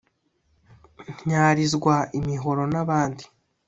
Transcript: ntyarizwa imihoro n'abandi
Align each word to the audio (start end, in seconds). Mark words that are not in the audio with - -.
ntyarizwa 1.25 1.95
imihoro 2.19 2.61
n'abandi 2.73 3.23